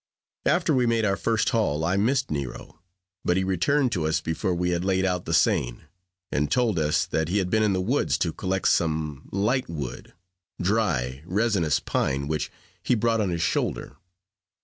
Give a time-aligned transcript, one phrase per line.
[0.47, 2.79] After we made our first haul, I missed Nero;
[3.23, 5.81] but he returned to us before we had laid out the seine,
[6.31, 10.13] and told us that he had been in the woods to collect some light wood
[10.59, 12.49] dry, resinous pine which
[12.81, 13.97] he brought on his shoulder.